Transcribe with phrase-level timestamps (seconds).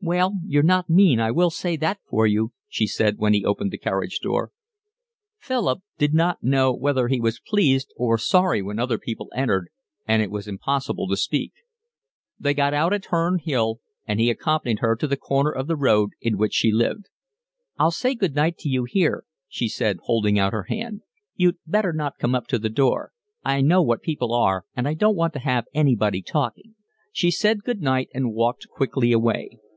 [0.00, 3.70] "Well, you're not mean, I will say that for you," she said, when he opened
[3.70, 4.50] the carriage door.
[5.38, 9.68] Philip did not know whether he was pleased or sorry when other people entered
[10.04, 11.52] and it was impossible to speak.
[12.36, 13.78] They got out at Herne Hill,
[14.08, 17.04] and he accompanied her to the corner of the road in which she lived.
[17.78, 21.02] "I'll say good night to you here," she said, holding out her hand.
[21.36, 23.12] "You'd better not come up to the door.
[23.44, 26.74] I know what people are, and I don't want to have anybody talking."
[27.12, 29.50] She said good night and walked quickly away.